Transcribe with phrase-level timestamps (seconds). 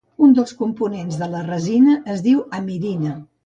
[0.27, 3.17] Un dels components de la resina es diu amirina.